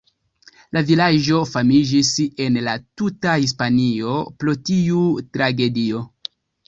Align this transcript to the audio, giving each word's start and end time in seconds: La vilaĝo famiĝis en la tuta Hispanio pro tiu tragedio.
La 0.75 0.81
vilaĝo 0.85 1.41
famiĝis 1.49 2.09
en 2.45 2.57
la 2.69 2.75
tuta 3.01 3.35
Hispanio 3.45 4.17
pro 4.41 4.57
tiu 4.71 5.05
tragedio. 5.39 6.03